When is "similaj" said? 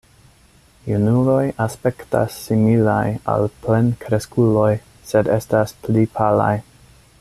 2.47-3.05